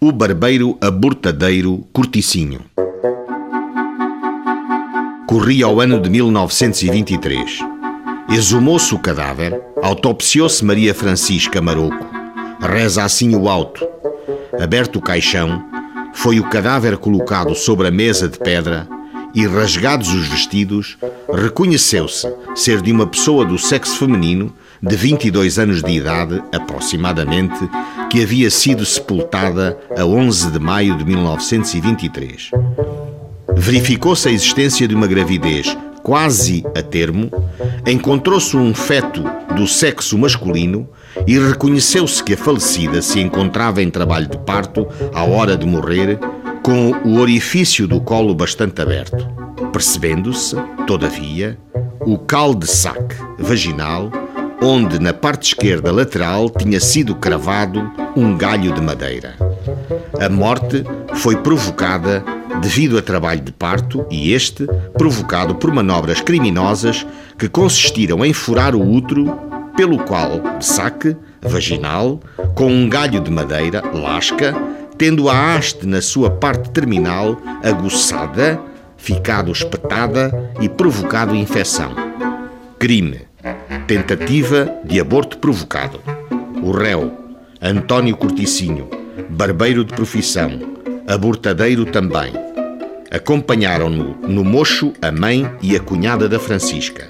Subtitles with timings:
[0.00, 2.60] O barbeiro abortadeiro Corticinho
[5.26, 7.58] Corria o ano de 1923.
[8.30, 12.06] Exumou-se o cadáver, autopsiou-se Maria Francisca Maroco.
[12.60, 13.84] Reza assim o auto.
[14.62, 15.64] Aberto o caixão,
[16.14, 18.86] foi o cadáver colocado sobre a mesa de pedra
[19.34, 20.96] e, rasgados os vestidos,
[21.28, 27.58] reconheceu-se ser de uma pessoa do sexo feminino de 22 anos de idade, aproximadamente,
[28.10, 32.50] que havia sido sepultada a 11 de maio de 1923.
[33.54, 37.30] Verificou-se a existência de uma gravidez quase a termo,
[37.86, 39.22] encontrou-se um feto
[39.54, 40.88] do sexo masculino
[41.26, 46.18] e reconheceu-se que a falecida se encontrava em trabalho de parto à hora de morrer,
[46.62, 49.28] com o orifício do colo bastante aberto,
[49.70, 51.58] percebendo-se, todavia,
[52.00, 54.10] o cul-de-sac vaginal
[54.60, 59.36] onde na parte esquerda lateral tinha sido cravado um galho de madeira.
[60.20, 62.24] A morte foi provocada
[62.60, 64.66] devido a trabalho de parto e este
[64.96, 67.06] provocado por manobras criminosas
[67.38, 69.38] que consistiram em furar o útero,
[69.76, 72.18] pelo qual, de saque, vaginal,
[72.54, 74.52] com um galho de madeira, lasca,
[74.96, 78.60] tendo a haste na sua parte terminal aguçada,
[78.96, 81.94] ficado espetada e provocado infecção.
[82.80, 83.27] Crime
[83.88, 86.02] Tentativa de aborto provocado.
[86.62, 87.10] O réu,
[87.58, 88.90] António Corticinho,
[89.30, 90.60] barbeiro de profissão,
[91.06, 92.34] abortadeiro também.
[93.10, 97.08] Acompanharam-no no mocho a mãe e a cunhada da Francisca.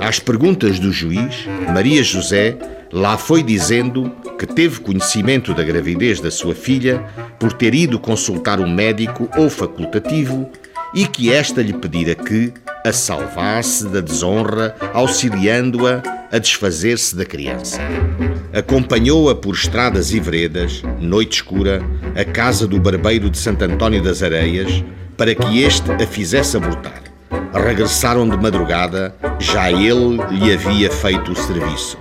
[0.00, 2.56] Às perguntas do juiz, Maria José
[2.90, 7.04] lá foi dizendo que teve conhecimento da gravidez da sua filha
[7.38, 10.50] por ter ido consultar um médico ou facultativo
[10.94, 17.80] e que esta lhe pedira que, a salvar-se da desonra, auxiliando-a a, desfazer-se da criança.
[18.52, 21.82] Acompanhou-a por estradas e veredas, noite escura,
[22.16, 24.82] à casa do barbeiro de Santo António das Areias,
[25.16, 27.02] para que este a fizesse abortar.
[27.52, 31.98] Regressaram de madrugada, já ele lhe havia feito o serviço,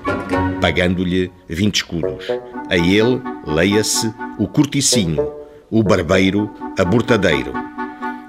[0.61, 2.25] pagando-lhe vinte escudos.
[2.69, 5.27] A ele, leia-se, o corticinho,
[5.69, 7.58] o barbeiro, abortadeiro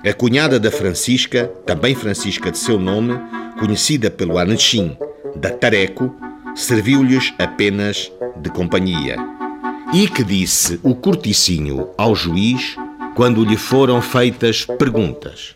[0.05, 3.21] a cunhada da Francisca, também Francisca de seu nome,
[3.59, 4.97] conhecida pelo Anachim,
[5.37, 6.15] da Tareco,
[6.55, 9.17] serviu-lhes apenas de companhia.
[9.93, 12.77] E que disse o corticinho ao juiz
[13.15, 15.55] quando lhe foram feitas perguntas,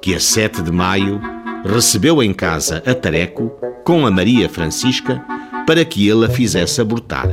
[0.00, 1.20] que a 7 de maio
[1.62, 3.52] recebeu em casa a Tareco
[3.84, 5.22] com a Maria Francisca
[5.66, 7.28] para que ele a fizesse abortar,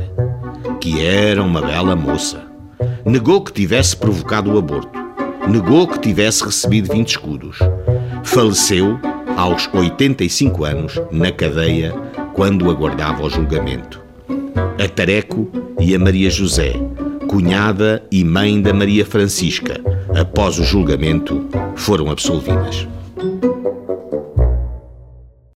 [0.78, 2.42] que era uma bela moça.
[3.04, 4.99] Negou que tivesse provocado o aborto
[5.48, 7.58] negou que tivesse recebido 20 escudos.
[8.24, 8.98] Faleceu
[9.36, 11.92] aos 85 anos na cadeia
[12.34, 14.00] quando aguardava o julgamento.
[14.82, 16.74] A Tareco e a Maria José,
[17.28, 19.80] cunhada e mãe da Maria Francisca,
[20.14, 22.86] após o julgamento, foram absolvidas.